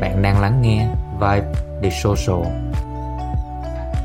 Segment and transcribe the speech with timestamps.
[0.00, 2.52] Bạn đang lắng nghe Vibe The Social.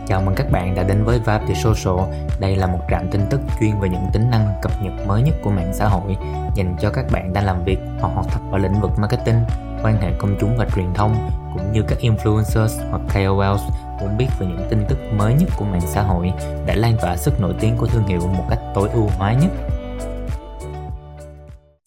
[0.08, 2.14] Chào mừng các bạn đã đến với Vibe The Social.
[2.40, 5.36] Đây là một trạm tin tức chuyên về những tính năng cập nhật mới nhất
[5.44, 6.18] của mạng xã hội
[6.56, 9.42] dành cho các bạn đang làm việc hoặc học tập ở lĩnh vực marketing,
[9.84, 13.62] quan hệ công chúng và truyền thông cũng như các influencers hoặc KOLs
[14.02, 16.34] muốn biết về những tin tức mới nhất của mạng xã hội
[16.66, 19.52] để lan tỏa sức nổi tiếng của thương hiệu một cách tối ưu hóa nhất.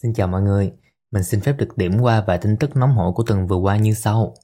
[0.02, 0.72] Xin chào mọi người,
[1.12, 3.76] mình xin phép được điểm qua vài tin tức nóng hổi của tuần vừa qua
[3.76, 4.34] như sau.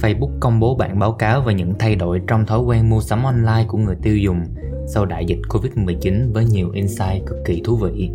[0.00, 3.22] Facebook công bố bản báo cáo về những thay đổi trong thói quen mua sắm
[3.22, 4.44] online của người tiêu dùng
[4.86, 8.10] sau đại dịch Covid-19 với nhiều insight cực kỳ thú vị.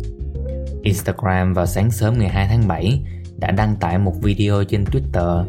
[0.82, 3.04] Instagram vào sáng sớm ngày 2 tháng 7
[3.36, 5.44] đã đăng tải một video trên Twitter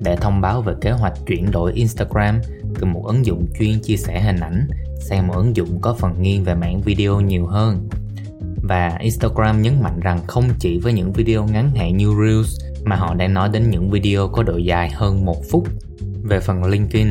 [0.00, 2.40] để thông báo về kế hoạch chuyển đổi Instagram
[2.78, 4.68] từ một ứng dụng chuyên chia sẻ hình ảnh
[5.00, 7.88] sang một ứng dụng có phần nghiêng về mảng video nhiều hơn
[8.62, 12.96] và Instagram nhấn mạnh rằng không chỉ với những video ngắn hạn như Reels mà
[12.96, 15.68] họ đang nói đến những video có độ dài hơn một phút.
[16.22, 17.08] Về phần LinkedIn,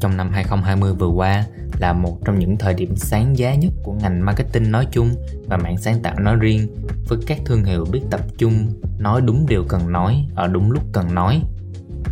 [0.00, 1.44] trong năm 2020 vừa qua
[1.78, 5.10] là một trong những thời điểm sáng giá nhất của ngành marketing nói chung
[5.46, 6.68] và mạng sáng tạo nói riêng
[7.08, 10.82] với các thương hiệu biết tập trung nói đúng điều cần nói ở đúng lúc
[10.92, 11.42] cần nói.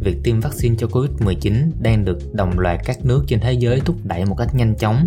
[0.00, 3.96] Việc tiêm vaccine cho Covid-19 đang được đồng loạt các nước trên thế giới thúc
[4.04, 5.06] đẩy một cách nhanh chóng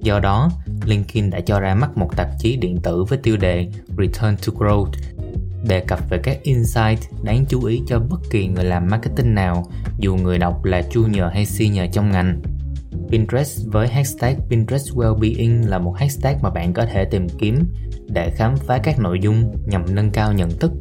[0.00, 0.50] Do đó,
[0.84, 4.52] LinkedIn đã cho ra mắt một tạp chí điện tử với tiêu đề Return to
[4.58, 4.92] Growth
[5.68, 9.66] đề cập về các insight đáng chú ý cho bất kỳ người làm marketing nào,
[9.98, 12.40] dù người đọc là junior hay senior trong ngành.
[13.08, 17.64] Pinterest với hashtag Pinterest Wellbeing là một hashtag mà bạn có thể tìm kiếm
[18.06, 20.72] để khám phá các nội dung nhằm nâng cao nhận thức,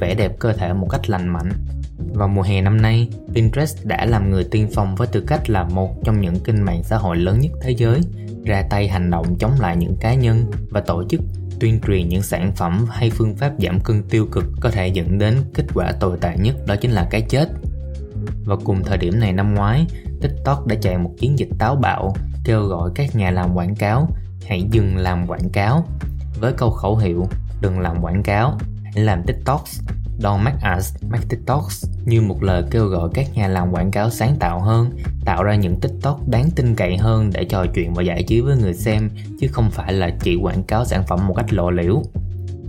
[0.00, 1.50] vẻ đẹp cơ thể một cách lành mạnh.
[1.98, 5.64] Vào mùa hè năm nay, Pinterest đã làm người tiên phong với tư cách là
[5.64, 8.00] một trong những kênh mạng xã hội lớn nhất thế giới
[8.44, 11.20] ra tay hành động chống lại những cá nhân và tổ chức
[11.60, 15.18] tuyên truyền những sản phẩm hay phương pháp giảm cân tiêu cực có thể dẫn
[15.18, 17.48] đến kết quả tồi tệ nhất đó chính là cái chết.
[18.44, 19.86] Và cùng thời điểm này năm ngoái,
[20.20, 24.08] TikTok đã chạy một chiến dịch táo bạo kêu gọi các nhà làm quảng cáo
[24.48, 25.86] hãy dừng làm quảng cáo
[26.40, 27.28] với câu khẩu hiệu
[27.60, 29.80] đừng làm quảng cáo, hãy làm TikToks
[30.18, 34.10] Don't make us make TikToks như một lời kêu gọi các nhà làm quảng cáo
[34.10, 34.90] sáng tạo hơn,
[35.24, 38.56] tạo ra những TikTok đáng tin cậy hơn để trò chuyện và giải trí với
[38.56, 39.10] người xem,
[39.40, 42.02] chứ không phải là chỉ quảng cáo sản phẩm một cách lộ liễu.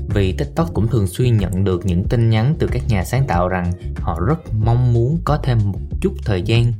[0.09, 3.47] Vì TikTok cũng thường xuyên nhận được những tin nhắn từ các nhà sáng tạo
[3.47, 6.73] rằng họ rất mong muốn có thêm một chút thời gian,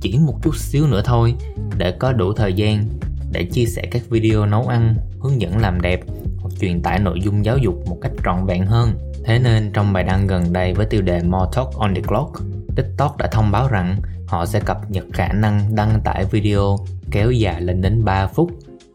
[0.00, 1.34] chỉ một chút xíu nữa thôi,
[1.78, 2.84] để có đủ thời gian
[3.32, 6.00] để chia sẻ các video nấu ăn, hướng dẫn làm đẹp
[6.38, 9.13] hoặc truyền tải nội dung giáo dục một cách trọn vẹn hơn.
[9.24, 12.42] Thế nên trong bài đăng gần đây với tiêu đề More Talk on the Clock,
[12.76, 16.76] TikTok đã thông báo rằng họ sẽ cập nhật khả năng đăng tải video
[17.10, 18.50] kéo dài lên đến 3 phút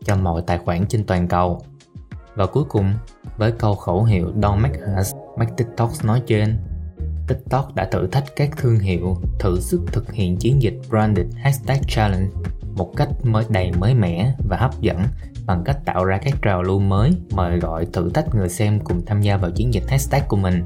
[0.05, 1.61] cho mọi tài khoản trên toàn cầu.
[2.35, 2.93] Và cuối cùng,
[3.37, 6.57] với câu khẩu hiệu Don't make us make TikTok nói trên,
[7.27, 11.77] TikTok đã thử thách các thương hiệu thử sức thực hiện chiến dịch Branded Hashtag
[11.87, 12.27] Challenge
[12.75, 14.97] một cách mới đầy mới mẻ và hấp dẫn
[15.49, 19.05] bằng cách tạo ra các trào lưu mới mời gọi thử thách người xem cùng
[19.05, 20.65] tham gia vào chiến dịch hashtag của mình.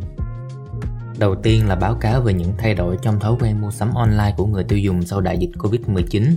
[1.20, 4.34] Đầu tiên là báo cáo về những thay đổi trong thói quen mua sắm online
[4.38, 6.32] của người tiêu dùng sau đại dịch Covid-19.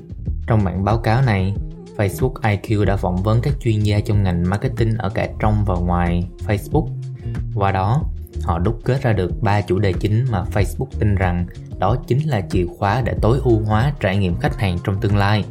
[0.46, 1.54] Trong bản báo cáo này,
[1.96, 5.74] Facebook IQ đã phỏng vấn các chuyên gia trong ngành marketing ở cả trong và
[5.74, 6.88] ngoài Facebook.
[7.54, 8.02] Qua đó,
[8.42, 11.46] họ đúc kết ra được ba chủ đề chính mà Facebook tin rằng
[11.78, 15.16] đó chính là chìa khóa để tối ưu hóa trải nghiệm khách hàng trong tương
[15.16, 15.44] lai.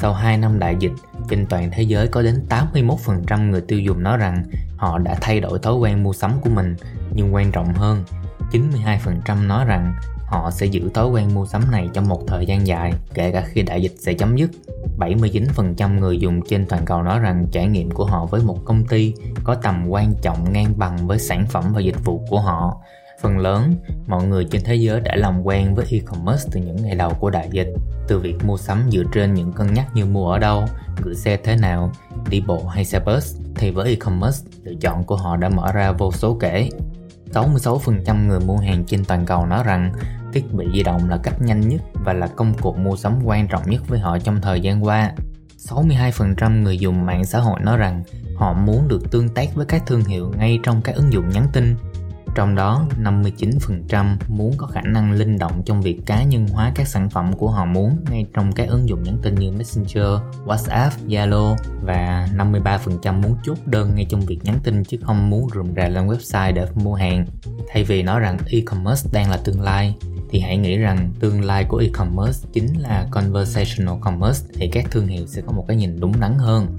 [0.00, 0.92] Sau 2 năm đại dịch,
[1.28, 4.42] trên toàn thế giới có đến 81% người tiêu dùng nói rằng
[4.76, 6.76] họ đã thay đổi thói quen mua sắm của mình,
[7.14, 8.04] nhưng quan trọng hơn,
[8.52, 9.94] 92% nói rằng
[10.26, 13.44] họ sẽ giữ thói quen mua sắm này trong một thời gian dài, kể cả
[13.46, 14.50] khi đại dịch sẽ chấm dứt.
[14.98, 18.86] 79% người dùng trên toàn cầu nói rằng trải nghiệm của họ với một công
[18.86, 22.76] ty có tầm quan trọng ngang bằng với sản phẩm và dịch vụ của họ
[23.20, 23.74] Phần lớn,
[24.06, 27.30] mọi người trên thế giới đã làm quen với e-commerce từ những ngày đầu của
[27.30, 27.68] đại dịch,
[28.08, 30.64] từ việc mua sắm dựa trên những cân nhắc như mua ở đâu,
[31.02, 31.92] gửi xe thế nào,
[32.30, 35.92] đi bộ hay xe bus, thì với e-commerce, lựa chọn của họ đã mở ra
[35.92, 36.68] vô số kể.
[37.32, 39.92] 66% người mua hàng trên toàn cầu nói rằng
[40.32, 43.48] thiết bị di động là cách nhanh nhất và là công cụ mua sắm quan
[43.48, 45.12] trọng nhất với họ trong thời gian qua.
[45.58, 48.02] 62% người dùng mạng xã hội nói rằng
[48.36, 51.46] họ muốn được tương tác với các thương hiệu ngay trong các ứng dụng nhắn
[51.52, 51.76] tin
[52.38, 56.88] trong đó, 59% muốn có khả năng linh động trong việc cá nhân hóa các
[56.88, 60.06] sản phẩm của họ muốn ngay trong các ứng dụng nhắn tin như Messenger,
[60.46, 65.48] WhatsApp, Zalo và 53% muốn chốt đơn ngay trong việc nhắn tin chứ không muốn
[65.54, 67.26] rườm rà lên website để mua hàng.
[67.68, 69.94] Thay vì nói rằng e-commerce đang là tương lai,
[70.30, 75.06] thì hãy nghĩ rằng tương lai của e-commerce chính là conversational commerce thì các thương
[75.06, 76.76] hiệu sẽ có một cái nhìn đúng đắn hơn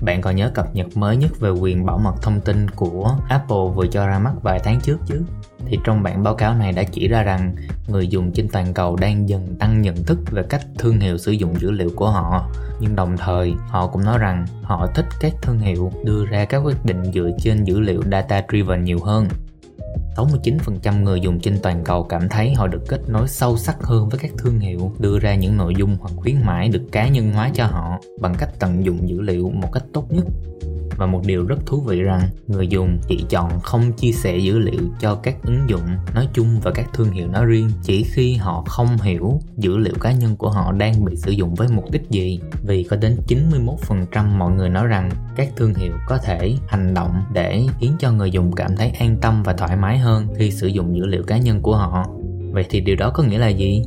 [0.00, 3.74] bạn còn nhớ cập nhật mới nhất về quyền bảo mật thông tin của Apple
[3.74, 5.22] vừa cho ra mắt vài tháng trước chứ?
[5.66, 7.54] Thì trong bản báo cáo này đã chỉ ra rằng
[7.88, 11.32] người dùng trên toàn cầu đang dần tăng nhận thức về cách thương hiệu sử
[11.32, 12.50] dụng dữ liệu của họ.
[12.80, 16.58] Nhưng đồng thời, họ cũng nói rằng họ thích các thương hiệu đưa ra các
[16.58, 19.28] quyết định dựa trên dữ liệu data driven nhiều hơn
[20.16, 24.08] 69% người dùng trên toàn cầu cảm thấy họ được kết nối sâu sắc hơn
[24.08, 27.32] với các thương hiệu, đưa ra những nội dung hoặc khuyến mãi được cá nhân
[27.32, 30.24] hóa cho họ bằng cách tận dụng dữ liệu một cách tốt nhất
[31.00, 34.58] và một điều rất thú vị rằng người dùng chỉ chọn không chia sẻ dữ
[34.58, 35.80] liệu cho các ứng dụng
[36.14, 39.94] nói chung và các thương hiệu nói riêng chỉ khi họ không hiểu dữ liệu
[40.00, 42.40] cá nhân của họ đang bị sử dụng với mục đích gì.
[42.62, 47.22] Vì có đến 91% mọi người nói rằng các thương hiệu có thể hành động
[47.32, 50.66] để khiến cho người dùng cảm thấy an tâm và thoải mái hơn khi sử
[50.66, 52.06] dụng dữ liệu cá nhân của họ.
[52.52, 53.82] Vậy thì điều đó có nghĩa là gì?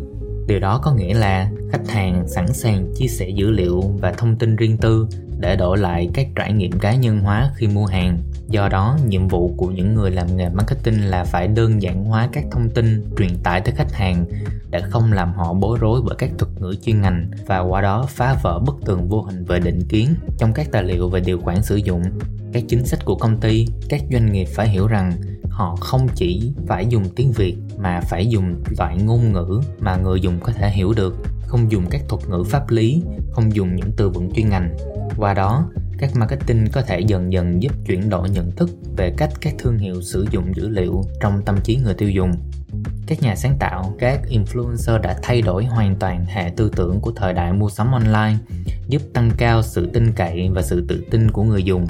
[0.47, 4.35] Điều đó có nghĩa là khách hàng sẵn sàng chia sẻ dữ liệu và thông
[4.35, 5.07] tin riêng tư
[5.43, 8.17] để đổi lại các trải nghiệm cá nhân hóa khi mua hàng.
[8.49, 12.29] Do đó, nhiệm vụ của những người làm nghề marketing là phải đơn giản hóa
[12.31, 14.25] các thông tin truyền tải tới khách hàng
[14.69, 18.05] để không làm họ bối rối bởi các thuật ngữ chuyên ngành, và qua đó
[18.09, 21.41] phá vỡ bức tường vô hình về định kiến trong các tài liệu về điều
[21.41, 22.03] khoản sử dụng.
[22.53, 25.13] Các chính sách của công ty, các doanh nghiệp phải hiểu rằng
[25.49, 30.21] họ không chỉ phải dùng tiếng việt mà phải dùng loại ngôn ngữ mà người
[30.21, 31.15] dùng có thể hiểu được.
[31.47, 34.77] Không dùng các thuật ngữ pháp lý, không dùng những từ vựng chuyên ngành
[35.17, 39.29] qua đó, các marketing có thể dần dần giúp chuyển đổi nhận thức về cách
[39.41, 42.31] các thương hiệu sử dụng dữ liệu trong tâm trí người tiêu dùng.
[43.07, 47.11] Các nhà sáng tạo, các influencer đã thay đổi hoàn toàn hệ tư tưởng của
[47.15, 48.35] thời đại mua sắm online,
[48.87, 51.87] giúp tăng cao sự tin cậy và sự tự tin của người dùng.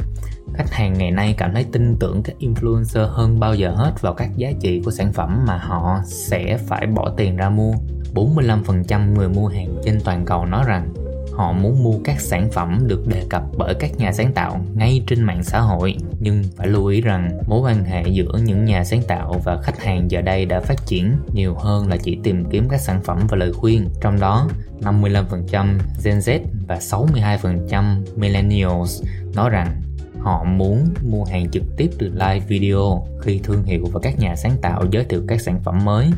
[0.54, 4.14] Khách hàng ngày nay cảm thấy tin tưởng các influencer hơn bao giờ hết vào
[4.14, 7.74] các giá trị của sản phẩm mà họ sẽ phải bỏ tiền ra mua.
[8.14, 10.94] 45% người mua hàng trên toàn cầu nói rằng
[11.36, 15.04] họ muốn mua các sản phẩm được đề cập bởi các nhà sáng tạo ngay
[15.08, 15.96] trên mạng xã hội.
[16.20, 19.84] Nhưng phải lưu ý rằng, mối quan hệ giữa những nhà sáng tạo và khách
[19.84, 23.20] hàng giờ đây đã phát triển nhiều hơn là chỉ tìm kiếm các sản phẩm
[23.30, 23.90] và lời khuyên.
[24.02, 24.50] Trong đó
[24.82, 29.04] 55% Gen Z và 62% Millennials
[29.36, 29.82] nói rằng
[30.20, 34.36] họ muốn mua hàng trực tiếp từ live video khi thương hiệu và các nhà
[34.36, 36.12] sáng tạo giới thiệu các sản phẩm mới.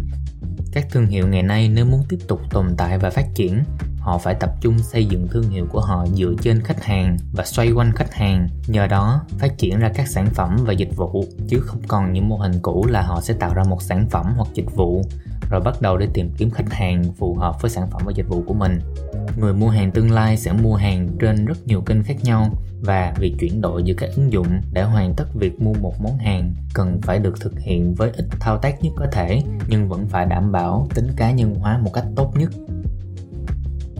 [0.72, 3.64] Các thương hiệu ngày nay nếu muốn tiếp tục tồn tại và phát triển
[4.06, 7.46] họ phải tập trung xây dựng thương hiệu của họ dựa trên khách hàng và
[7.46, 8.48] xoay quanh khách hàng.
[8.68, 12.30] Nhờ đó, phát triển ra các sản phẩm và dịch vụ, chứ không còn những
[12.30, 15.02] mô hình cũ là họ sẽ tạo ra một sản phẩm hoặc dịch vụ,
[15.50, 18.28] rồi bắt đầu để tìm kiếm khách hàng phù hợp với sản phẩm và dịch
[18.28, 18.80] vụ của mình.
[19.38, 22.50] Người mua hàng tương lai sẽ mua hàng trên rất nhiều kênh khác nhau,
[22.81, 26.18] và việc chuyển đổi giữa các ứng dụng để hoàn tất việc mua một món
[26.18, 30.07] hàng cần phải được thực hiện với ít thao tác nhất có thể, nhưng vẫn
[30.07, 32.50] phải đảm bảo tính cá nhân hóa một cách tốt nhất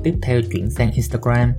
[0.06, 1.54] tiếp theo chuyển sang Instagram,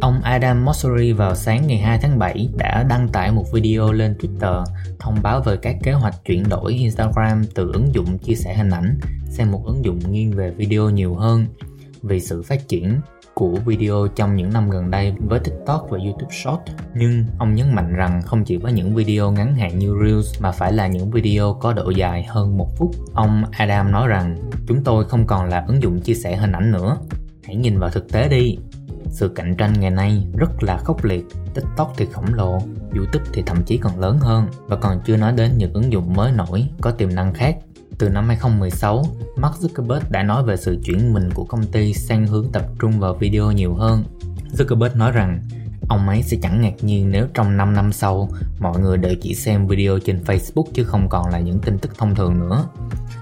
[0.00, 4.14] ông Adam Mosseri vào sáng ngày 2 tháng 7 đã đăng tải một video lên
[4.20, 4.64] Twitter
[4.98, 8.70] thông báo về các kế hoạch chuyển đổi Instagram từ ứng dụng chia sẻ hình
[8.70, 8.98] ảnh
[9.30, 11.46] sang một ứng dụng nghiêng về video nhiều hơn
[12.02, 13.00] vì sự phát triển
[13.34, 16.60] của video trong những năm gần đây với TikTok và YouTube Short.
[16.94, 20.52] Nhưng ông nhấn mạnh rằng không chỉ với những video ngắn hạn như Reels mà
[20.52, 22.90] phải là những video có độ dài hơn một phút.
[23.14, 24.36] Ông Adam nói rằng
[24.68, 26.98] chúng tôi không còn là ứng dụng chia sẻ hình ảnh nữa
[27.44, 28.58] hãy nhìn vào thực tế đi.
[29.08, 31.24] Sự cạnh tranh ngày nay rất là khốc liệt.
[31.54, 32.58] Tiktok thì khổng lồ
[32.96, 34.46] youtube thì thậm chí còn lớn hơn.
[34.66, 37.56] Và còn chưa nói đến những ứng dụng mới nổi có tiềm năng khác.
[37.98, 39.04] Từ năm 2016,
[39.36, 43.00] Mark Zuckerberg đã nói về sự chuyển mình của công ty sang hướng tập trung
[43.00, 44.04] vào video nhiều hơn.
[44.52, 45.42] Zuckerberg nói rằng
[45.90, 48.28] ông ấy sẽ chẳng ngạc nhiên nếu trong 5 năm sau,
[48.58, 51.98] mọi người đều chỉ xem video trên Facebook chứ không còn là những tin tức
[51.98, 52.64] thông thường nữa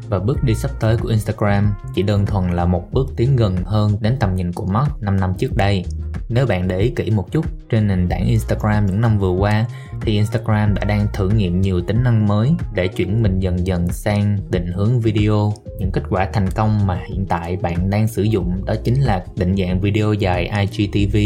[0.08, 3.56] và bước đi sắp tới của Instagram chỉ đơn thuần là một bước tiến gần
[3.64, 5.84] hơn đến tầm nhìn của Mark 5 năm trước đây.
[6.28, 9.66] Nếu bạn để ý kỹ một chút, trên nền tảng Instagram những năm vừa qua
[10.00, 13.88] thì Instagram đã đang thử nghiệm nhiều tính năng mới để chuyển mình dần dần
[13.88, 15.52] sang định hướng video.
[15.78, 19.24] Những kết quả thành công mà hiện tại bạn đang sử dụng đó chính là
[19.36, 21.16] định dạng video dài IGTV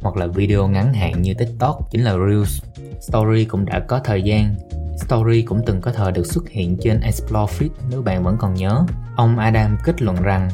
[0.00, 2.62] hoặc là video ngắn hạn như TikTok chính là Reels.
[3.00, 4.54] Story cũng đã có thời gian
[4.96, 8.54] Story cũng từng có thời được xuất hiện trên Explore Feed nếu bạn vẫn còn
[8.54, 8.84] nhớ.
[9.16, 10.50] Ông Adam kết luận rằng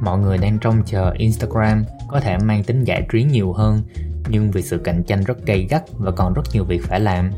[0.00, 3.82] mọi người đang trông chờ Instagram có thể mang tính giải trí nhiều hơn,
[4.28, 7.30] nhưng vì sự cạnh tranh rất gay gắt và còn rất nhiều việc phải làm,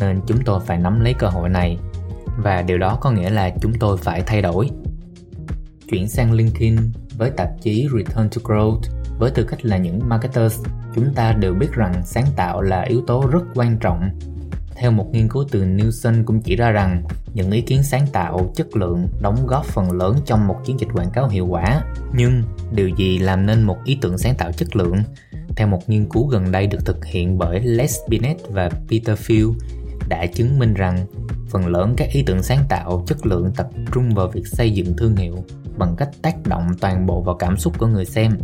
[0.00, 1.78] nên chúng tôi phải nắm lấy cơ hội này.
[2.38, 4.70] Và điều đó có nghĩa là chúng tôi phải thay đổi.
[5.88, 6.76] Chuyển sang LinkedIn
[7.16, 8.80] với tạp chí Return to Growth.
[9.18, 13.02] Với tư cách là những marketers, chúng ta đều biết rằng sáng tạo là yếu
[13.06, 14.10] tố rất quan trọng
[14.82, 17.02] theo một nghiên cứu từ Nielsen cũng chỉ ra rằng
[17.34, 20.88] những ý kiến sáng tạo, chất lượng đóng góp phần lớn trong một chiến dịch
[20.94, 21.84] quảng cáo hiệu quả.
[22.14, 24.96] Nhưng điều gì làm nên một ý tưởng sáng tạo chất lượng?
[25.56, 29.54] Theo một nghiên cứu gần đây được thực hiện bởi Les Binet và Peter Field
[30.08, 31.06] đã chứng minh rằng
[31.48, 34.96] phần lớn các ý tưởng sáng tạo chất lượng tập trung vào việc xây dựng
[34.96, 35.44] thương hiệu
[35.76, 38.38] bằng cách tác động toàn bộ vào cảm xúc của người xem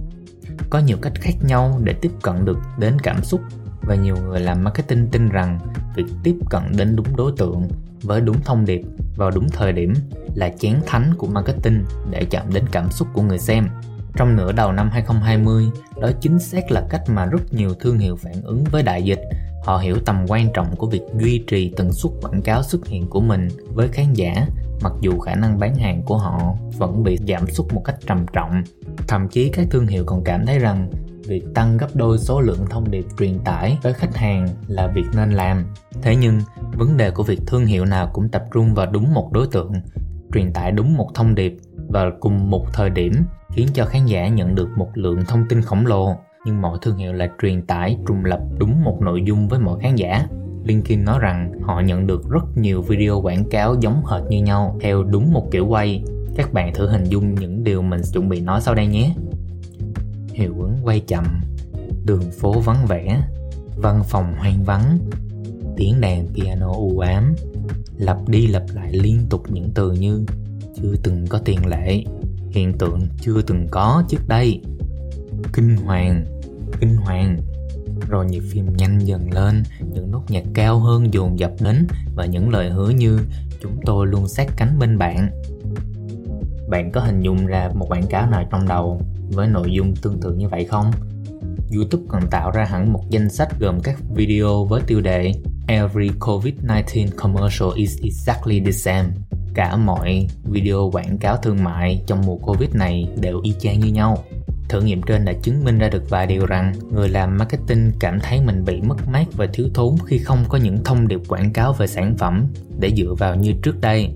[0.71, 3.41] có nhiều cách khác nhau để tiếp cận được đến cảm xúc
[3.83, 5.59] và nhiều người làm marketing tin rằng
[5.97, 7.69] việc tiếp cận đến đúng đối tượng
[8.03, 8.83] với đúng thông điệp
[9.17, 9.95] vào đúng thời điểm
[10.35, 13.69] là chén thánh của marketing để chạm đến cảm xúc của người xem.
[14.17, 15.65] Trong nửa đầu năm 2020,
[16.01, 19.21] đó chính xác là cách mà rất nhiều thương hiệu phản ứng với đại dịch.
[19.65, 23.07] Họ hiểu tầm quan trọng của việc duy trì tần suất quảng cáo xuất hiện
[23.07, 24.47] của mình với khán giả
[24.83, 28.27] mặc dù khả năng bán hàng của họ vẫn bị giảm sút một cách trầm
[28.33, 28.63] trọng.
[29.09, 30.91] Thậm chí các thương hiệu còn cảm thấy rằng
[31.29, 35.05] việc tăng gấp đôi số lượng thông điệp truyền tải tới khách hàng là việc
[35.17, 35.65] nên làm.
[36.03, 36.41] Thế nhưng,
[36.77, 39.73] vấn đề của việc thương hiệu nào cũng tập trung vào đúng một đối tượng,
[40.35, 41.57] truyền tải đúng một thông điệp
[41.89, 43.13] và cùng một thời điểm
[43.53, 46.97] khiến cho khán giả nhận được một lượng thông tin khổng lồ nhưng mọi thương
[46.97, 50.27] hiệu lại truyền tải trùng lập đúng một nội dung với mọi khán giả
[50.65, 54.79] LinkedIn nói rằng họ nhận được rất nhiều video quảng cáo giống hệt như nhau
[54.81, 56.05] theo đúng một kiểu quay.
[56.37, 59.15] Các bạn thử hình dung những điều mình chuẩn bị nói sau đây nhé.
[60.39, 61.41] Hiệu ứng quay chậm,
[62.05, 63.23] đường phố vắng vẻ,
[63.77, 64.99] văn phòng hoang vắng,
[65.77, 67.35] tiếng đàn piano u ám,
[67.97, 70.25] lặp đi lặp lại liên tục những từ như
[70.77, 72.05] chưa từng có tiền lệ,
[72.51, 74.63] hiện tượng chưa từng có trước đây,
[75.53, 76.25] kinh hoàng,
[76.81, 77.37] kinh hoàng,
[78.09, 82.27] rồi nhịp phim nhanh dần lên những nốt nhạc cao hơn dồn dập đến và
[82.27, 83.21] những lời hứa như
[83.61, 85.31] chúng tôi luôn sát cánh bên bạn
[86.69, 89.01] bạn có hình dung ra một quảng cáo nào trong đầu?
[89.31, 90.91] Với nội dung tương tự như vậy không
[91.75, 95.33] youtube còn tạo ra hẳn một danh sách gồm các video với tiêu đề
[95.69, 99.09] Every COVID-19 commercial is exactly the same.
[99.55, 103.93] Cả mọi video quảng cáo thương mại trong mùa Covid này đều y chang như
[103.93, 104.25] nhau.
[104.69, 108.21] Thử nghiệm trên đã chứng minh ra được vài điều rằng người làm marketing cảm
[108.21, 111.53] thấy mình bị mất mát và thiếu thốn khi không có những thông điệp quảng
[111.53, 112.47] cáo về sản phẩm
[112.79, 114.13] để dựa vào như trước đây.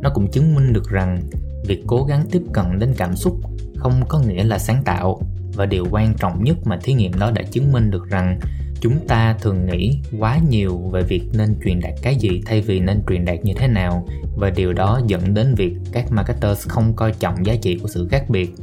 [0.00, 1.22] Nó cũng chứng minh được rằng
[1.66, 3.40] việc cố gắng tiếp cận đến cảm xúc
[3.82, 5.20] không có nghĩa là sáng tạo.
[5.54, 8.40] Và điều quan trọng nhất mà thí nghiệm đó đã chứng minh được rằng
[8.80, 12.80] chúng ta thường nghĩ quá nhiều về việc nên truyền đạt cái gì thay vì
[12.80, 14.06] nên truyền đạt như thế nào.
[14.36, 18.08] Và điều đó dẫn đến việc các marketers không coi trọng giá trị của sự
[18.10, 18.54] khác biệt.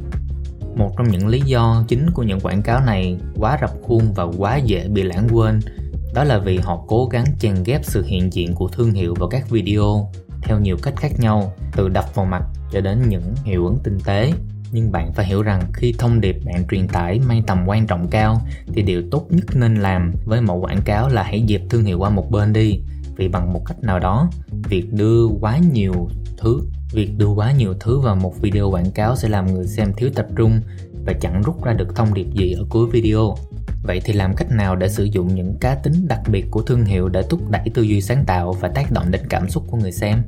[0.76, 4.24] Một trong những lý do chính của những quảng cáo này quá rập khuôn và
[4.24, 5.60] quá dễ bị lãng quên,
[6.14, 9.28] đó là vì họ cố gắng chèn ghép sự hiện diện của thương hiệu vào
[9.28, 10.10] các video
[10.42, 13.98] theo nhiều cách khác nhau, từ đập vào mặt cho đến những hiệu ứng tinh
[14.04, 14.32] tế
[14.72, 18.08] nhưng bạn phải hiểu rằng khi thông điệp bạn truyền tải mang tầm quan trọng
[18.08, 18.40] cao,
[18.72, 21.98] thì điều tốt nhất nên làm với một quảng cáo là hãy dẹp thương hiệu
[21.98, 22.80] qua một bên đi
[23.16, 24.30] vì bằng một cách nào đó,
[24.68, 26.60] việc đưa quá nhiều thứ,
[26.92, 30.10] Việc đưa quá nhiều thứ vào một video quảng cáo sẽ làm người xem thiếu
[30.14, 30.60] tập trung
[31.06, 33.34] và chẳng rút ra được thông điệp gì ở cuối video.
[33.82, 36.84] Vậy thì làm cách nào để sử dụng những cá tính đặc biệt của thương
[36.84, 39.76] hiệu để thúc đẩy tư duy sáng tạo và tác động đến cảm xúc của
[39.76, 40.22] người xem?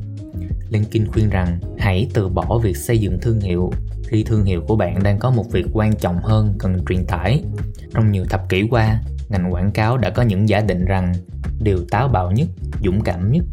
[0.70, 3.72] Linkin khuyên rằng hãy từ bỏ việc xây dựng thương hiệu
[4.06, 7.44] khi thương hiệu của bạn đang có một việc quan trọng hơn cần truyền tải.
[7.94, 11.12] Trong nhiều thập kỷ qua, ngành quảng cáo đã có những giả định rằng
[11.60, 12.48] điều táo bạo nhất,
[12.84, 13.44] dũng cảm nhất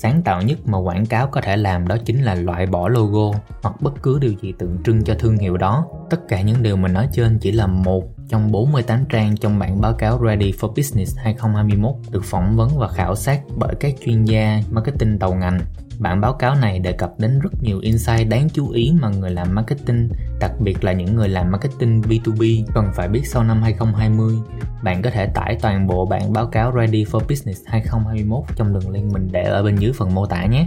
[0.00, 3.38] sáng tạo nhất mà quảng cáo có thể làm đó chính là loại bỏ logo
[3.62, 5.86] hoặc bất cứ điều gì tượng trưng cho thương hiệu đó.
[6.10, 9.80] Tất cả những điều mình nói trên chỉ là một trong 48 trang trong bản
[9.80, 14.24] báo cáo Ready for Business 2021 được phỏng vấn và khảo sát bởi các chuyên
[14.24, 15.60] gia marketing đầu ngành
[15.98, 19.30] Bản báo cáo này đề cập đến rất nhiều insight đáng chú ý mà người
[19.30, 20.08] làm marketing,
[20.40, 24.34] đặc biệt là những người làm marketing B2B cần phải biết sau năm 2020.
[24.82, 28.90] Bạn có thể tải toàn bộ bản báo cáo Ready for Business 2021 trong đường
[28.90, 30.66] link mình để ở bên dưới phần mô tả nhé.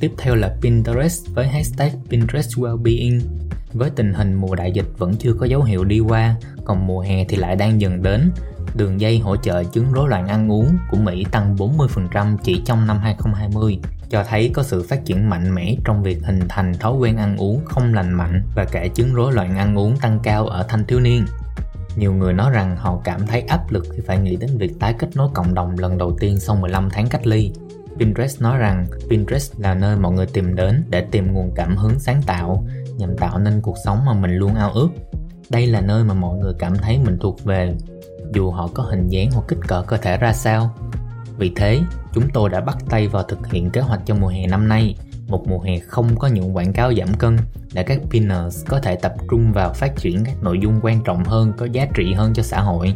[0.00, 3.20] Tiếp theo là Pinterest với hashtag Pinterest Wellbeing.
[3.72, 7.00] Với tình hình mùa đại dịch vẫn chưa có dấu hiệu đi qua, còn mùa
[7.00, 8.30] hè thì lại đang dần đến,
[8.76, 12.86] đường dây hỗ trợ chứng rối loạn ăn uống của Mỹ tăng 40% chỉ trong
[12.86, 13.78] năm 2020,
[14.10, 17.36] cho thấy có sự phát triển mạnh mẽ trong việc hình thành thói quen ăn
[17.36, 20.84] uống không lành mạnh và cả chứng rối loạn ăn uống tăng cao ở thanh
[20.86, 21.24] thiếu niên.
[21.96, 24.94] Nhiều người nói rằng họ cảm thấy áp lực khi phải nghĩ đến việc tái
[24.98, 27.52] kết nối cộng đồng lần đầu tiên sau 15 tháng cách ly.
[27.98, 31.98] Pinterest nói rằng Pinterest là nơi mọi người tìm đến để tìm nguồn cảm hứng
[31.98, 32.66] sáng tạo
[32.98, 34.88] nhằm tạo nên cuộc sống mà mình luôn ao ước.
[35.50, 37.74] Đây là nơi mà mọi người cảm thấy mình thuộc về
[38.34, 40.74] dù họ có hình dáng hoặc kích cỡ cơ thể ra sao.
[41.38, 41.80] Vì thế,
[42.12, 44.96] chúng tôi đã bắt tay vào thực hiện kế hoạch cho mùa hè năm nay,
[45.28, 47.36] một mùa hè không có những quảng cáo giảm cân
[47.72, 51.24] để các pinners có thể tập trung vào phát triển các nội dung quan trọng
[51.24, 52.94] hơn có giá trị hơn cho xã hội.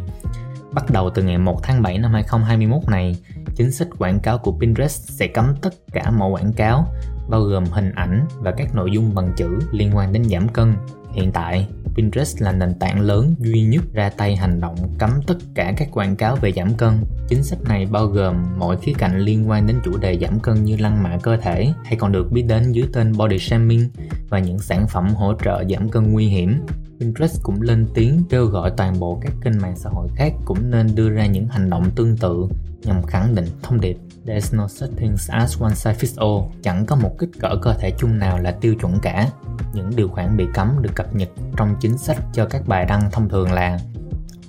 [0.71, 3.15] Bắt đầu từ ngày 1 tháng 7 năm 2021 này,
[3.55, 6.85] chính sách quảng cáo của Pinterest sẽ cấm tất cả mọi quảng cáo,
[7.29, 10.75] bao gồm hình ảnh và các nội dung bằng chữ liên quan đến giảm cân.
[11.11, 15.37] Hiện tại, Pinterest là nền tảng lớn duy nhất ra tay hành động cấm tất
[15.55, 16.93] cả các quảng cáo về giảm cân.
[17.27, 20.63] Chính sách này bao gồm mọi khía cạnh liên quan đến chủ đề giảm cân
[20.63, 23.89] như lăng mạ cơ thể, hay còn được biết đến dưới tên body shaming,
[24.29, 26.61] và những sản phẩm hỗ trợ giảm cân nguy hiểm.
[26.99, 30.71] Pinterest cũng lên tiếng kêu gọi toàn bộ các kênh mạng xã hội khác cũng
[30.71, 32.47] nên đưa ra những hành động tương tự
[32.83, 36.51] nhằm khẳng định thông điệp There's no such thing as one size fits all.
[36.63, 39.27] Chẳng có một kích cỡ cơ thể chung nào là tiêu chuẩn cả.
[39.73, 43.11] Những điều khoản bị cấm được cập nhật trong chính sách cho các bài đăng
[43.11, 43.79] thông thường là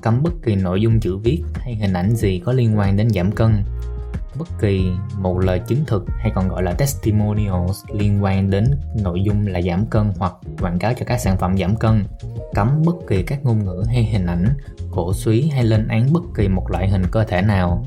[0.00, 3.10] cấm bất kỳ nội dung chữ viết hay hình ảnh gì có liên quan đến
[3.10, 3.64] giảm cân,
[4.38, 8.70] bất kỳ một lời chứng thực hay còn gọi là testimonials liên quan đến
[9.02, 12.04] nội dung là giảm cân hoặc quảng cáo cho các sản phẩm giảm cân
[12.54, 14.48] cấm bất kỳ các ngôn ngữ hay hình ảnh,
[14.90, 17.84] cổ suý hay lên án bất kỳ một loại hình cơ thể nào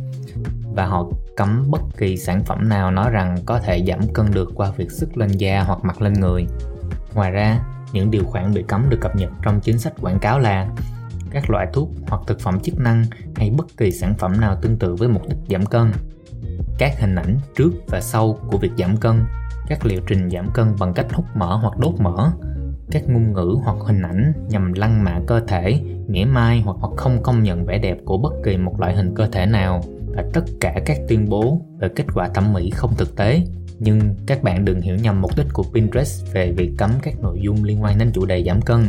[0.73, 1.05] và họ
[1.37, 4.91] cấm bất kỳ sản phẩm nào nói rằng có thể giảm cân được qua việc
[4.91, 6.45] sức lên da hoặc mặc lên người.
[7.13, 7.59] Ngoài ra,
[7.93, 10.67] những điều khoản bị cấm được cập nhật trong chính sách quảng cáo là
[11.31, 13.03] các loại thuốc hoặc thực phẩm chức năng
[13.35, 15.91] hay bất kỳ sản phẩm nào tương tự với mục đích giảm cân.
[16.77, 19.23] Các hình ảnh trước và sau của việc giảm cân,
[19.67, 22.31] các liệu trình giảm cân bằng cách hút mỡ hoặc đốt mỡ,
[22.91, 26.91] các ngôn ngữ hoặc hình ảnh nhằm lăng mạ cơ thể, mỉa mai hoặc hoặc
[26.97, 29.81] không công nhận vẻ đẹp của bất kỳ một loại hình cơ thể nào
[30.15, 33.41] và tất cả các tuyên bố về kết quả thẩm mỹ không thực tế.
[33.79, 37.39] Nhưng các bạn đừng hiểu nhầm mục đích của Pinterest về việc cấm các nội
[37.41, 38.85] dung liên quan đến chủ đề giảm cân.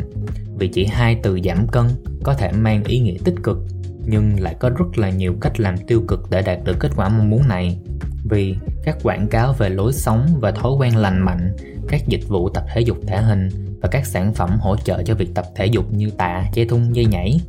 [0.59, 1.87] Vì chỉ hai từ giảm cân
[2.23, 3.59] có thể mang ý nghĩa tích cực
[4.07, 7.09] nhưng lại có rất là nhiều cách làm tiêu cực để đạt được kết quả
[7.09, 7.79] mong muốn này.
[8.25, 11.57] Vì các quảng cáo về lối sống và thói quen lành mạnh
[11.89, 13.49] các dịch vụ tập thể dục thể hình
[13.83, 16.93] và các sản phẩm hỗ trợ cho việc tập thể dục như tạ, dây thun,
[16.93, 17.41] dây nhảy.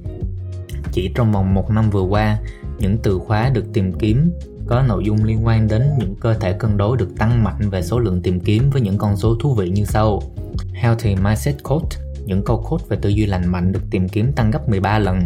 [0.91, 2.37] Chỉ trong vòng một năm vừa qua,
[2.79, 4.31] những từ khóa được tìm kiếm
[4.67, 7.81] có nội dung liên quan đến những cơ thể cân đối được tăng mạnh về
[7.81, 10.21] số lượng tìm kiếm với những con số thú vị như sau.
[10.73, 14.51] Healthy Mindset Code, những câu code về tư duy lành mạnh được tìm kiếm tăng
[14.51, 15.21] gấp 13 lần.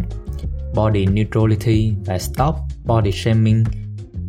[0.76, 2.56] Body Neutrality và Stop
[2.86, 3.64] Body Shaming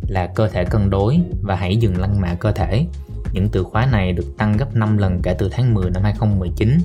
[0.07, 2.85] là cơ thể cân đối và hãy dừng lăng mạ cơ thể.
[3.33, 6.77] Những từ khóa này được tăng gấp 5 lần kể từ tháng 10 năm 2019.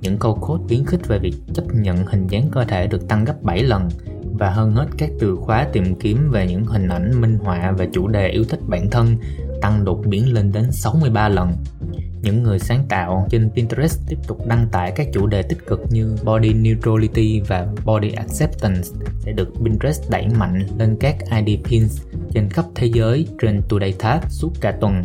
[0.00, 3.24] Những câu code khuyến khích về việc chấp nhận hình dáng cơ thể được tăng
[3.24, 3.88] gấp 7 lần
[4.42, 7.88] và hơn hết các từ khóa tìm kiếm về những hình ảnh minh họa về
[7.92, 9.16] chủ đề yêu thích bản thân
[9.60, 11.52] tăng đột biến lên đến 63 lần.
[12.22, 15.80] Những người sáng tạo trên Pinterest tiếp tục đăng tải các chủ đề tích cực
[15.90, 22.02] như Body Neutrality và Body Acceptance sẽ được Pinterest đẩy mạnh lên các ID pins
[22.34, 25.02] trên khắp thế giới trên Today Tab suốt cả tuần.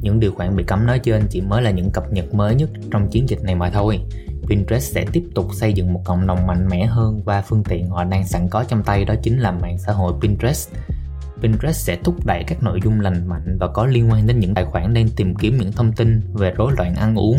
[0.00, 2.70] Những điều khoản bị cấm nói trên chỉ mới là những cập nhật mới nhất
[2.90, 4.00] trong chiến dịch này mà thôi.
[4.48, 7.88] Pinterest sẽ tiếp tục xây dựng một cộng đồng mạnh mẽ hơn và phương tiện
[7.88, 10.68] họ đang sẵn có trong tay đó chính là mạng xã hội Pinterest.
[11.42, 14.54] Pinterest sẽ thúc đẩy các nội dung lành mạnh và có liên quan đến những
[14.54, 17.36] tài khoản đang tìm kiếm những thông tin về rối loạn ăn uống,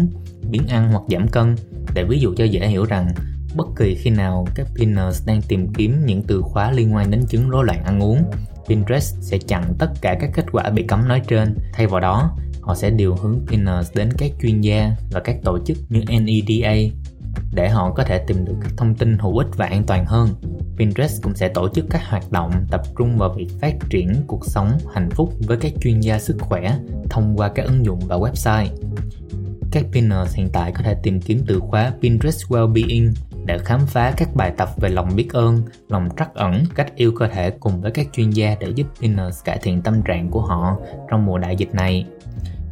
[0.49, 1.55] biến ăn hoặc giảm cân.
[1.93, 3.13] Để ví dụ cho dễ hiểu rằng,
[3.55, 7.25] bất kỳ khi nào các pinners đang tìm kiếm những từ khóa liên quan đến
[7.25, 8.23] chứng rối loạn ăn uống,
[8.67, 11.55] Pinterest sẽ chặn tất cả các kết quả bị cấm nói trên.
[11.73, 15.59] Thay vào đó, họ sẽ điều hướng pinners đến các chuyên gia và các tổ
[15.65, 16.73] chức như NEDA
[17.53, 20.29] để họ có thể tìm được các thông tin hữu ích và an toàn hơn.
[20.77, 24.45] Pinterest cũng sẽ tổ chức các hoạt động tập trung vào việc phát triển cuộc
[24.45, 26.77] sống hạnh phúc với các chuyên gia sức khỏe
[27.09, 28.67] thông qua các ứng dụng và website.
[29.71, 33.13] Các pinners hiện tại có thể tìm kiếm từ khóa Pinterest Wellbeing
[33.45, 37.11] để khám phá các bài tập về lòng biết ơn, lòng trắc ẩn, cách yêu
[37.19, 40.41] cơ thể cùng với các chuyên gia để giúp pinners cải thiện tâm trạng của
[40.41, 40.77] họ
[41.09, 42.05] trong mùa đại dịch này.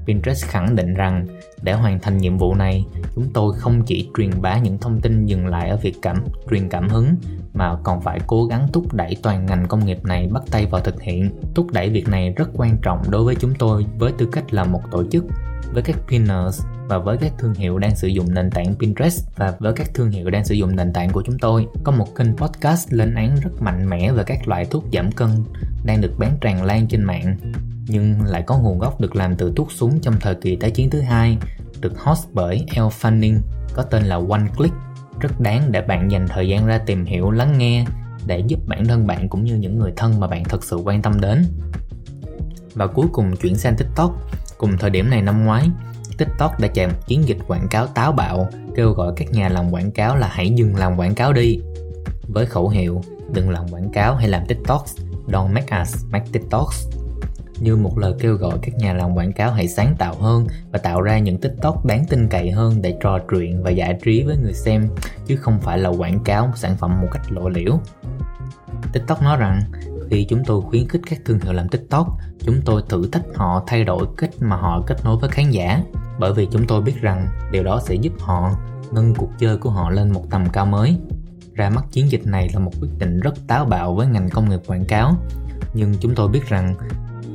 [0.05, 1.25] Pinterest khẳng định rằng
[1.61, 2.85] để hoàn thành nhiệm vụ này,
[3.15, 6.69] chúng tôi không chỉ truyền bá những thông tin dừng lại ở việc cảm truyền
[6.69, 7.15] cảm hứng
[7.53, 10.81] mà còn phải cố gắng thúc đẩy toàn ngành công nghiệp này bắt tay vào
[10.81, 11.29] thực hiện.
[11.55, 14.63] Thúc đẩy việc này rất quan trọng đối với chúng tôi với tư cách là
[14.63, 15.25] một tổ chức
[15.73, 19.53] với các pinners và với các thương hiệu đang sử dụng nền tảng Pinterest và
[19.59, 21.67] với các thương hiệu đang sử dụng nền tảng của chúng tôi.
[21.83, 25.29] Có một kênh podcast lên án rất mạnh mẽ về các loại thuốc giảm cân
[25.83, 27.37] đang được bán tràn lan trên mạng
[27.87, 30.89] nhưng lại có nguồn gốc được làm từ thuốc súng trong thời kỳ Thế chiến
[30.89, 31.37] thứ hai,
[31.79, 33.39] được host bởi El Fanning,
[33.73, 34.75] có tên là One Click.
[35.19, 37.85] Rất đáng để bạn dành thời gian ra tìm hiểu, lắng nghe
[38.25, 41.01] để giúp bản thân bạn cũng như những người thân mà bạn thật sự quan
[41.01, 41.45] tâm đến.
[42.73, 44.15] Và cuối cùng chuyển sang TikTok.
[44.57, 45.69] Cùng thời điểm này năm ngoái,
[46.17, 49.71] TikTok đã chạy một chiến dịch quảng cáo táo bạo kêu gọi các nhà làm
[49.71, 51.59] quảng cáo là hãy dừng làm quảng cáo đi.
[52.27, 53.01] Với khẩu hiệu
[53.33, 54.85] đừng làm quảng cáo hay làm TikTok
[55.27, 57.00] don't make us make TikToks
[57.61, 60.79] như một lời kêu gọi các nhà làm quảng cáo hãy sáng tạo hơn và
[60.79, 64.37] tạo ra những tiktok đáng tin cậy hơn để trò chuyện và giải trí với
[64.37, 64.89] người xem
[65.25, 67.79] chứ không phải là quảng cáo một sản phẩm một cách lộ liễu.
[68.93, 69.61] TikTok nói rằng
[70.09, 72.07] khi chúng tôi khuyến khích các thương hiệu làm TikTok,
[72.39, 75.83] chúng tôi thử thách họ thay đổi cách mà họ kết nối với khán giả.
[76.19, 78.51] Bởi vì chúng tôi biết rằng điều đó sẽ giúp họ
[78.91, 80.97] nâng cuộc chơi của họ lên một tầm cao mới.
[81.53, 84.49] Ra mắt chiến dịch này là một quyết định rất táo bạo với ngành công
[84.49, 85.15] nghiệp quảng cáo,
[85.73, 86.75] nhưng chúng tôi biết rằng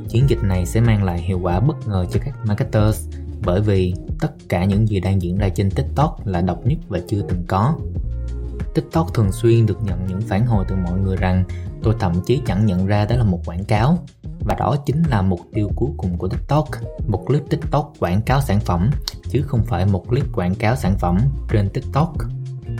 [0.09, 3.09] chiến dịch này sẽ mang lại hiệu quả bất ngờ cho các marketers
[3.45, 6.99] bởi vì tất cả những gì đang diễn ra trên TikTok là độc nhất và
[7.07, 7.75] chưa từng có.
[8.73, 11.43] TikTok thường xuyên được nhận những phản hồi từ mọi người rằng
[11.83, 13.97] tôi thậm chí chẳng nhận ra đó là một quảng cáo
[14.39, 16.67] và đó chính là mục tiêu cuối cùng của TikTok,
[17.07, 18.91] một clip TikTok quảng cáo sản phẩm
[19.29, 21.17] chứ không phải một clip quảng cáo sản phẩm
[21.49, 22.13] trên TikTok.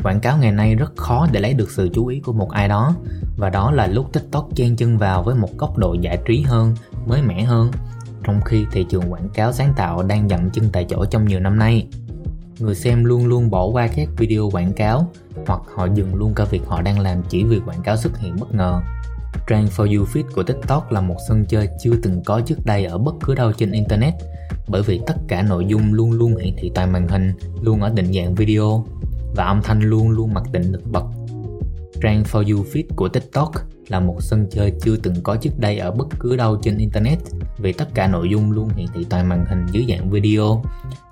[0.08, 2.68] Quảng cáo ngày nay rất khó để lấy được sự chú ý của một ai
[2.68, 2.96] đó
[3.38, 6.76] và đó là lúc TikTok chen chân vào với một góc độ giải trí hơn,
[7.08, 7.72] mới mẻ hơn
[8.24, 11.40] trong khi thị trường quảng cáo sáng tạo đang dậm chân tại chỗ trong nhiều
[11.40, 11.88] năm nay.
[12.60, 15.12] Người xem luôn luôn bỏ qua các video quảng cáo
[15.48, 18.36] hoặc họ dừng luôn cả việc họ đang làm chỉ vì quảng cáo xuất hiện
[18.40, 18.82] bất ngờ.
[19.48, 22.86] Trang For You Feed của TikTok là một sân chơi chưa từng có trước đây
[22.86, 24.14] ở bất cứ đâu trên Internet
[24.68, 27.90] bởi vì tất cả nội dung luôn luôn hiển thị toàn màn hình, luôn ở
[27.90, 28.86] định dạng video
[29.36, 31.06] và âm thanh luôn luôn mặc định được bật.
[32.02, 33.52] Trang For You Feed của TikTok
[33.88, 37.20] là một sân chơi chưa từng có trước đây ở bất cứ đâu trên Internet
[37.58, 40.64] vì tất cả nội dung luôn hiển thị toàn màn hình dưới dạng video,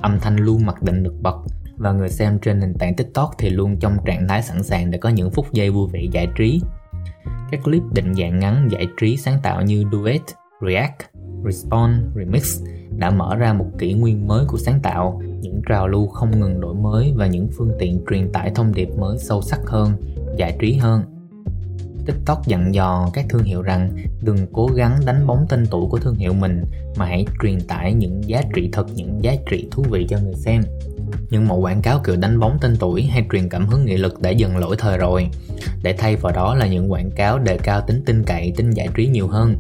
[0.01, 1.36] âm thanh luôn mặc định được bật
[1.78, 4.97] và người xem trên nền tảng TikTok thì luôn trong trạng thái sẵn sàng để
[4.97, 6.62] có những phút giây vui vẻ giải trí.
[7.51, 10.21] Các clip định dạng ngắn giải trí sáng tạo như Duet,
[10.67, 11.01] React,
[11.45, 12.62] respond, Remix
[12.97, 16.60] đã mở ra một kỷ nguyên mới của sáng tạo, những trào lưu không ngừng
[16.60, 19.91] đổi mới và những phương tiện truyền tải thông điệp mới sâu sắc hơn,
[20.38, 21.03] giải trí hơn
[22.05, 23.89] TikTok dặn dò các thương hiệu rằng
[24.23, 26.63] đừng cố gắng đánh bóng tên tuổi của thương hiệu mình
[26.97, 30.36] mà hãy truyền tải những giá trị thật, những giá trị thú vị cho người
[30.36, 30.62] xem.
[31.29, 34.21] Những mẫu quảng cáo kiểu đánh bóng tên tuổi hay truyền cảm hứng nghị lực
[34.21, 35.27] đã dần lỗi thời rồi,
[35.84, 38.88] để thay vào đó là những quảng cáo đề cao tính tin cậy, tính giải
[38.95, 39.55] trí nhiều hơn.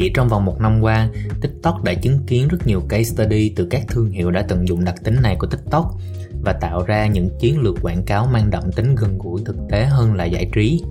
[0.00, 1.08] Chỉ trong vòng một năm qua,
[1.40, 4.84] TikTok đã chứng kiến rất nhiều case study từ các thương hiệu đã tận dụng
[4.84, 5.94] đặc tính này của TikTok
[6.42, 9.84] và tạo ra những chiến lược quảng cáo mang đậm tính gần gũi thực tế
[9.84, 10.82] hơn là giải trí.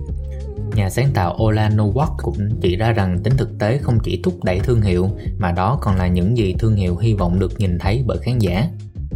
[0.74, 4.44] Nhà sáng tạo Ola Nowak cũng chỉ ra rằng tính thực tế không chỉ thúc
[4.44, 7.78] đẩy thương hiệu mà đó còn là những gì thương hiệu hy vọng được nhìn
[7.78, 8.70] thấy bởi khán giả.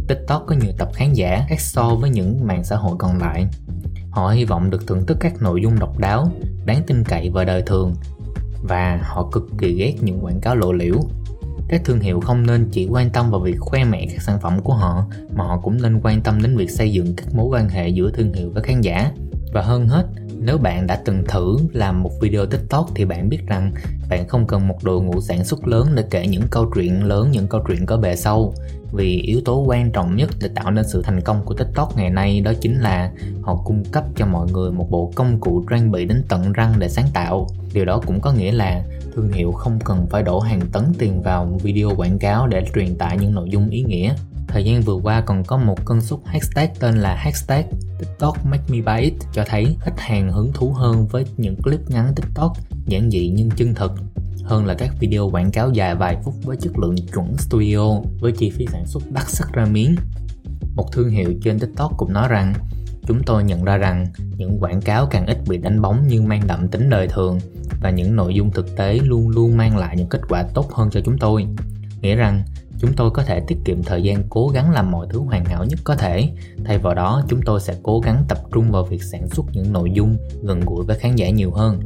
[0.07, 3.47] TikTok có nhiều tập khán giả khác so với những mạng xã hội còn lại.
[4.09, 6.31] Họ hy vọng được thưởng thức các nội dung độc đáo,
[6.65, 7.95] đáng tin cậy và đời thường
[8.67, 10.95] và họ cực kỳ ghét những quảng cáo lộ liễu.
[11.67, 14.61] Các thương hiệu không nên chỉ quan tâm vào việc khoe mẽ các sản phẩm
[14.63, 17.69] của họ mà họ cũng nên quan tâm đến việc xây dựng các mối quan
[17.69, 19.11] hệ giữa thương hiệu với khán giả.
[19.53, 20.05] Và hơn hết,
[20.39, 23.73] nếu bạn đã từng thử làm một video tiktok thì bạn biết rằng
[24.09, 27.31] bạn không cần một đội ngũ sản xuất lớn để kể những câu chuyện lớn
[27.31, 28.53] những câu chuyện có bề sâu
[28.95, 32.09] vì yếu tố quan trọng nhất để tạo nên sự thành công của tiktok ngày
[32.09, 35.91] nay, đó chính là họ cung cấp cho mọi người một bộ công cụ trang
[35.91, 37.47] bị đến tận răng để sáng tạo.
[37.73, 38.83] Điều đó cũng có nghĩa là
[39.15, 42.95] thương hiệu không cần phải đổ hàng tấn tiền vào video quảng cáo để truyền
[42.95, 44.15] tải những nội dung ý nghĩa.
[44.47, 47.63] Thời gian vừa qua còn có một cơn sốt hashtag tên là hashtag
[47.99, 51.89] TikTok Make Me Buy It, cho thấy khách hàng hứng thú hơn với những clip
[51.89, 53.91] ngắn TikTok, giản dị nhưng chân thực
[54.45, 58.31] hơn là các video quảng cáo dài vài phút với chất lượng chuẩn studio với
[58.31, 59.95] chi phí sản xuất đắt sắc ra miếng.
[60.75, 62.53] Một thương hiệu trên TikTok cũng nói rằng,
[63.07, 64.05] chúng tôi nhận ra rằng
[64.37, 67.39] những quảng cáo càng ít bị đánh bóng nhưng mang đậm tính đời thường
[67.81, 70.89] và những nội dung thực tế luôn luôn mang lại những kết quả tốt hơn
[70.89, 71.47] cho chúng tôi.
[72.01, 72.43] Nghĩa rằng,
[72.79, 75.65] chúng tôi có thể tiết kiệm thời gian cố gắng làm mọi thứ hoàn hảo
[75.65, 76.29] nhất có thể
[76.65, 79.73] thay vào đó, chúng tôi sẽ cố gắng tập trung vào việc sản xuất những
[79.73, 81.79] nội dung gần gũi với khán giả nhiều hơn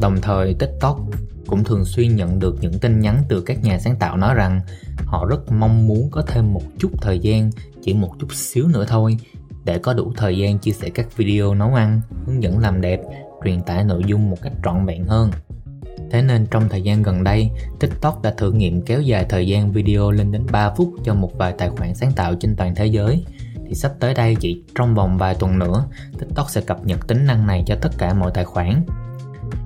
[0.00, 1.00] đồng thời tiktok
[1.46, 4.60] cũng thường xuyên nhận được những tin nhắn từ các nhà sáng tạo nói rằng
[4.96, 7.50] họ rất mong muốn có thêm một chút thời gian
[7.82, 9.16] chỉ một chút xíu nữa thôi
[9.64, 13.00] để có đủ thời gian chia sẻ các video nấu ăn hướng dẫn làm đẹp
[13.44, 15.30] truyền tải nội dung một cách trọn vẹn hơn
[16.10, 19.72] Thế nên trong thời gian gần đây, TikTok đã thử nghiệm kéo dài thời gian
[19.72, 22.86] video lên đến 3 phút cho một vài tài khoản sáng tạo trên toàn thế
[22.86, 23.24] giới.
[23.68, 25.84] Thì sắp tới đây chỉ trong vòng vài tuần nữa,
[26.18, 28.84] TikTok sẽ cập nhật tính năng này cho tất cả mọi tài khoản.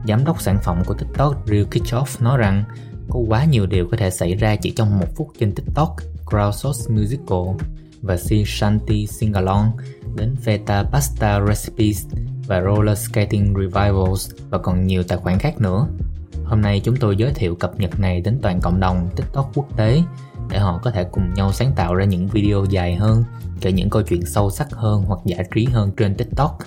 [0.09, 2.65] Giám đốc sản phẩm của TikTok Drew Kitchoff nói rằng
[3.09, 6.95] có quá nhiều điều có thể xảy ra chỉ trong một phút trên TikTok, Crowdsource
[6.95, 7.67] Musical
[8.03, 9.71] và Si Shanti Singalong
[10.17, 12.07] đến Feta Pasta Recipes
[12.47, 15.87] và Roller Skating Revivals và còn nhiều tài khoản khác nữa.
[16.45, 19.77] Hôm nay chúng tôi giới thiệu cập nhật này đến toàn cộng đồng TikTok quốc
[19.77, 20.03] tế
[20.51, 23.25] để họ có thể cùng nhau sáng tạo ra những video dài hơn,
[23.61, 26.59] kể những câu chuyện sâu sắc hơn hoặc giải trí hơn trên TikTok.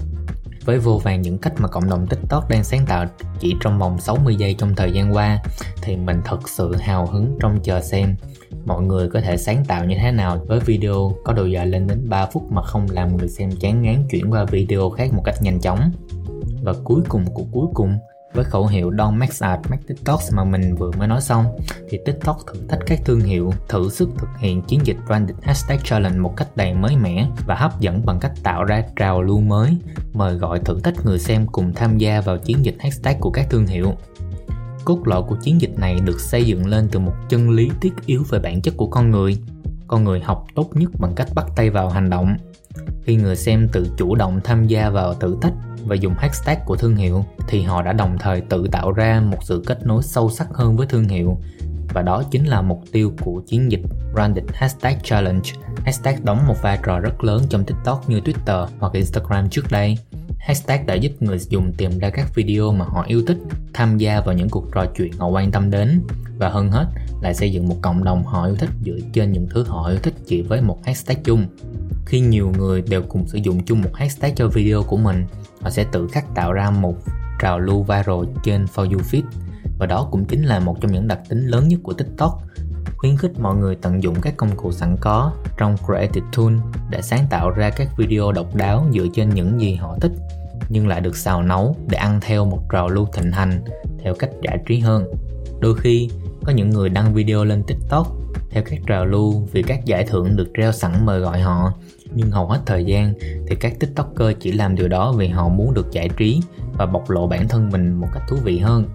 [0.67, 3.05] Với vô vàng những cách mà cộng đồng TikTok đang sáng tạo
[3.39, 5.39] chỉ trong vòng 60 giây trong thời gian qua
[5.81, 8.15] thì mình thật sự hào hứng trong chờ xem
[8.65, 11.11] mọi người có thể sáng tạo như thế nào với video.
[11.23, 14.31] Có độ dài lên đến 3 phút mà không làm người xem chán ngán chuyển
[14.31, 15.91] qua video khác một cách nhanh chóng.
[16.63, 17.97] Và cuối cùng của cuối cùng,
[18.37, 21.45] với khẩu hiệu Don't Max ad, Max TikTok mà mình vừa mới nói xong.
[21.89, 25.77] Thì TikTok thử thách các thương hiệu thử sức thực hiện chiến dịch branded hashtag
[25.83, 29.39] challenge một cách đầy mới mẻ và hấp dẫn bằng cách tạo ra trào lưu
[29.39, 29.77] mới.
[30.13, 33.47] Mời gọi thử thách người xem cùng tham gia vào chiến dịch hashtag của các
[33.49, 33.93] thương hiệu.
[34.85, 37.93] Cốt lõi của chiến dịch này được xây dựng lên từ một chân lý thiết
[38.05, 39.37] yếu về bản chất của con người.
[39.87, 42.37] Con người học tốt nhất bằng cách bắt tay vào hành động
[43.03, 45.53] khi người xem tự chủ động tham gia vào thử thách
[45.85, 49.37] và dùng hashtag của thương hiệu thì họ đã đồng thời tự tạo ra một
[49.41, 51.37] sự kết nối sâu sắc hơn với thương hiệu
[51.93, 53.81] và đó chính là mục tiêu của chiến dịch
[54.13, 55.51] Branded Hashtag Challenge.
[55.85, 59.97] Hashtag đóng một vai trò rất lớn trong TikTok như Twitter hoặc Instagram trước đây.
[60.39, 63.37] Hashtag đã giúp người dùng tìm ra các video mà họ yêu thích,
[63.73, 66.01] tham gia vào những cuộc trò chuyện họ quan tâm đến
[66.37, 66.87] và hơn hết
[67.21, 69.99] là xây dựng một cộng đồng họ yêu thích dựa trên những thứ họ yêu
[70.03, 71.47] thích chỉ với một hashtag chung.
[72.07, 75.25] Khi nhiều người đều cùng sử dụng chung một hashtag cho video của mình,
[75.61, 76.95] họ sẽ tự khắc tạo ra một
[77.39, 79.21] trào lưu viral trên For You Feed
[79.79, 82.41] và đó cũng chính là một trong những đặc tính lớn nhất của TikTok
[82.97, 86.53] khuyến khích mọi người tận dụng các công cụ sẵn có trong Creative Tool
[86.89, 90.11] để sáng tạo ra các video độc đáo dựa trên những gì họ thích
[90.69, 93.61] nhưng lại được xào nấu để ăn theo một trào lưu thịnh hành
[94.03, 95.05] theo cách giải trí hơn.
[95.59, 96.09] Đôi khi,
[96.45, 98.07] có những người đăng video lên TikTok
[98.49, 101.73] theo các trào lưu vì các giải thưởng được treo sẵn mời gọi họ
[102.15, 103.13] nhưng hầu hết thời gian
[103.47, 106.41] thì các tiktoker chỉ làm điều đó vì họ muốn được giải trí
[106.73, 108.85] và bộc lộ bản thân mình một cách thú vị hơn.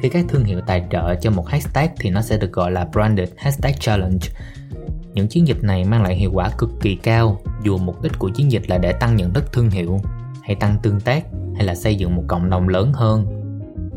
[0.00, 2.88] Khi các thương hiệu tài trợ cho một hashtag thì nó sẽ được gọi là
[2.92, 4.28] branded hashtag challenge.
[5.14, 8.28] Những chiến dịch này mang lại hiệu quả cực kỳ cao, dù mục đích của
[8.28, 10.00] chiến dịch là để tăng nhận thức thương hiệu,
[10.42, 13.26] hay tăng tương tác, hay là xây dựng một cộng đồng lớn hơn.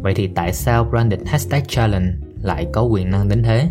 [0.02, 3.70] Vậy thì tại sao branded hashtag challenge lại có quyền năng đến thế?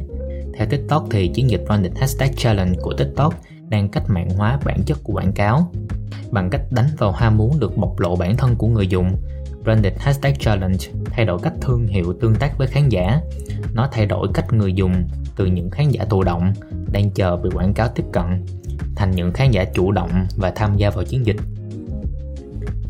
[0.54, 3.34] Theo tiktok thì chiến dịch branded hashtag challenge của tiktok
[3.68, 5.70] đang cách mạng hóa bản chất của quảng cáo
[6.30, 9.16] bằng cách đánh vào ham muốn được bộc lộ bản thân của người dùng
[9.64, 13.20] Branded Hashtag Challenge thay đổi cách thương hiệu tương tác với khán giả.
[13.74, 15.04] Nó thay đổi cách người dùng
[15.36, 16.52] từ những khán giả thụ động
[16.92, 18.46] đang chờ bị quảng cáo tiếp cận
[18.96, 21.36] thành những khán giả chủ động và tham gia vào chiến dịch.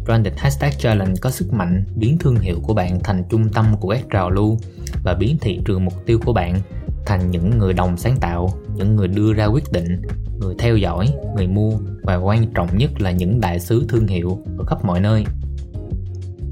[0.05, 3.89] Branded Hashtag Challenge có sức mạnh biến thương hiệu của bạn thành trung tâm của
[3.89, 4.59] các trào lưu
[5.05, 6.61] và biến thị trường mục tiêu của bạn
[7.07, 10.03] thành những người đồng sáng tạo, những người đưa ra quyết định,
[10.39, 11.73] người theo dõi, người mua
[12.03, 15.25] và quan trọng nhất là những đại sứ thương hiệu ở khắp mọi nơi.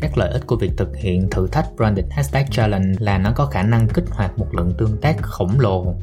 [0.01, 3.46] Các lợi ích của việc thực hiện thử thách Branded Hashtag Challenge là nó có
[3.46, 5.94] khả năng kích hoạt một lượng tương tác khổng lồ.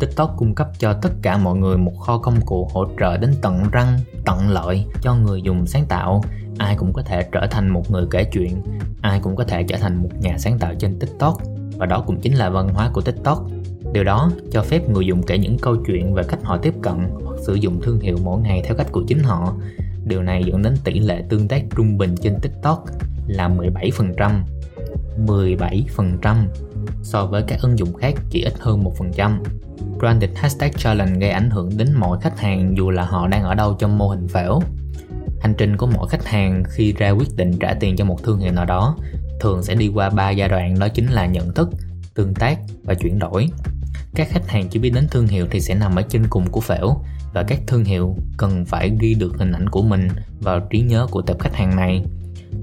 [0.00, 3.34] TikTok cung cấp cho tất cả mọi người một kho công cụ hỗ trợ đến
[3.42, 6.24] tận răng, tận lợi cho người dùng sáng tạo.
[6.58, 8.62] Ai cũng có thể trở thành một người kể chuyện,
[9.02, 11.38] ai cũng có thể trở thành một nhà sáng tạo trên TikTok
[11.76, 13.46] và đó cũng chính là văn hóa của TikTok.
[13.92, 16.94] Điều đó cho phép người dùng kể những câu chuyện về cách họ tiếp cận
[17.24, 19.54] hoặc sử dụng thương hiệu mỗi ngày theo cách của chính họ.
[20.04, 22.84] Điều này dẫn đến tỷ lệ tương tác trung bình trên TikTok
[23.26, 24.42] là 17%.
[25.26, 26.46] 17%
[27.02, 29.38] so với các ứng dụng khác chỉ ít hơn 1%.
[29.98, 33.54] Branded Hashtag Challenge gây ảnh hưởng đến mọi khách hàng dù là họ đang ở
[33.54, 34.60] đâu trong mô hình phễu.
[35.40, 38.38] Hành trình của mỗi khách hàng khi ra quyết định trả tiền cho một thương
[38.38, 38.96] hiệu nào đó
[39.40, 41.70] thường sẽ đi qua ba giai đoạn đó chính là nhận thức,
[42.14, 43.48] tương tác và chuyển đổi.
[44.16, 46.60] Các khách hàng chỉ biết đến thương hiệu thì sẽ nằm ở trên cùng của
[46.60, 46.96] phễu.
[47.34, 50.08] Và các thương hiệu cần phải ghi được hình ảnh của mình
[50.40, 52.04] vào trí nhớ của tập khách hàng này.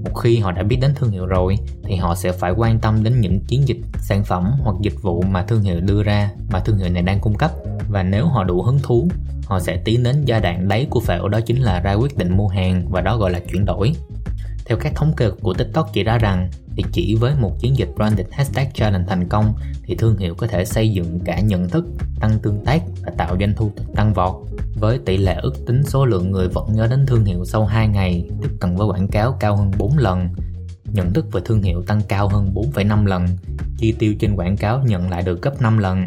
[0.04, 3.04] Một khi họ đã biết đến thương hiệu rồi, thì họ sẽ phải quan tâm
[3.04, 6.60] đến những chiến dịch, sản phẩm hoặc dịch vụ mà thương hiệu đưa ra, mà
[6.60, 7.50] thương hiệu này đang cung cấp.
[7.88, 9.08] Và nếu họ đủ hứng thú,
[9.46, 12.36] họ sẽ tiến đến giai đoạn đáy của phễu, đó chính là ra quyết định
[12.36, 13.94] mua hàng và đó gọi là chuyển đổi
[14.66, 17.88] theo các thống kê của TikTok chỉ ra rằng thì chỉ với một chiến dịch
[17.96, 21.84] branded hashtag challenge thành công thì thương hiệu có thể xây dựng cả nhận thức,
[22.20, 24.34] tăng tương tác và tạo doanh thu tăng vọt.
[24.74, 27.88] Với tỷ lệ ước tính số lượng người vẫn nhớ đến thương hiệu sau 2
[27.88, 30.28] ngày tiếp cận với quảng cáo cao hơn 4 lần,
[30.84, 33.26] nhận thức về thương hiệu tăng cao hơn 4,5 lần,
[33.78, 36.06] chi tiêu trên quảng cáo nhận lại được gấp 5 lần.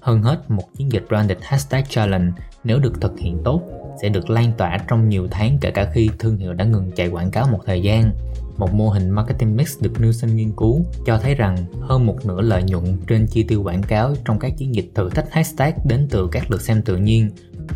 [0.00, 2.32] Hơn hết, một chiến dịch branded hashtag challenge
[2.64, 3.62] nếu được thực hiện tốt
[4.02, 7.08] sẽ được lan tỏa trong nhiều tháng kể cả khi thương hiệu đã ngừng chạy
[7.08, 8.12] quảng cáo một thời gian.
[8.56, 12.40] Một mô hình marketing mix được Nielsen nghiên cứu cho thấy rằng hơn một nửa
[12.40, 16.06] lợi nhuận trên chi tiêu quảng cáo trong các chiến dịch thử thách hashtag đến
[16.10, 17.30] từ các lượt xem tự nhiên,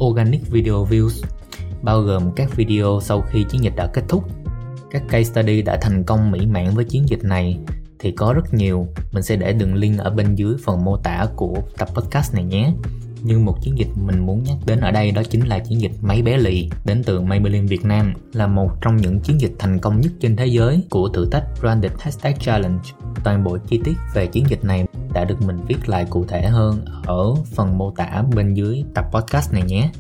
[0.04, 1.24] organic video views,
[1.82, 4.24] bao gồm các video sau khi chiến dịch đã kết thúc.
[4.90, 7.58] Các case study đã thành công mỹ mãn với chiến dịch này
[8.02, 11.26] thì có rất nhiều, mình sẽ để đường link ở bên dưới phần mô tả
[11.36, 12.72] của tập podcast này nhé
[13.24, 15.92] nhưng một chiến dịch mình muốn nhắc đến ở đây đó chính là chiến dịch
[16.00, 19.78] máy bé lì đến từ Maybelline Việt Nam là một trong những chiến dịch thành
[19.78, 22.82] công nhất trên thế giới của thử thách Branded Hashtag Challenge.
[23.24, 26.42] Toàn bộ chi tiết về chiến dịch này đã được mình viết lại cụ thể
[26.42, 29.90] hơn ở phần mô tả bên dưới tập podcast này nhé.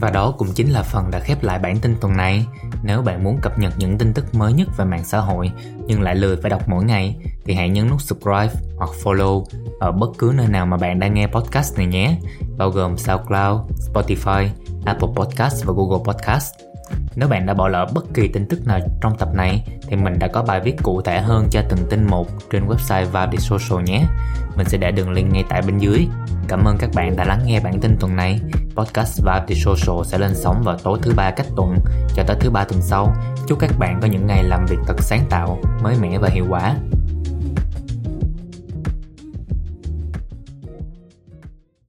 [0.00, 2.46] Và đó cũng chính là phần đã khép lại bản tin tuần này.
[2.82, 5.52] Nếu bạn muốn cập nhật những tin tức mới nhất về mạng xã hội
[5.86, 9.44] nhưng lại lười phải đọc mỗi ngày thì hãy nhấn nút subscribe hoặc follow
[9.80, 12.18] ở bất cứ nơi nào mà bạn đang nghe podcast này nhé,
[12.58, 13.60] bao gồm SoundCloud,
[13.92, 14.48] Spotify,
[14.84, 16.54] Apple Podcast và Google Podcast.
[17.16, 20.18] Nếu bạn đã bỏ lỡ bất kỳ tin tức nào trong tập này thì mình
[20.18, 23.84] đã có bài viết cụ thể hơn cho từng tin một trên website Vibe Social
[23.84, 24.06] nhé.
[24.56, 26.06] Mình sẽ để đường link ngay tại bên dưới.
[26.48, 28.40] Cảm ơn các bạn đã lắng nghe bản tin tuần này.
[28.76, 31.76] Podcast Vibe Social sẽ lên sóng vào tối thứ ba cách tuần
[32.14, 33.14] cho tới thứ ba tuần sau.
[33.48, 36.46] Chúc các bạn có những ngày làm việc thật sáng tạo, mới mẻ và hiệu
[36.48, 36.74] quả.